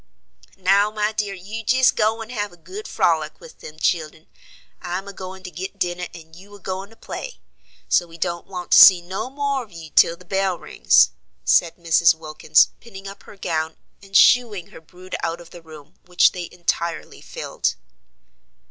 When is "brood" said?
14.81-15.15